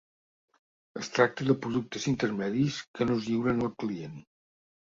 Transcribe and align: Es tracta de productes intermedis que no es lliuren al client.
Es 1.01 1.11
tracta 1.17 1.47
de 1.51 1.57
productes 1.67 2.09
intermedis 2.13 2.81
que 2.99 3.09
no 3.11 3.19
es 3.21 3.29
lliuren 3.29 3.63
al 3.67 3.73
client. 3.85 4.21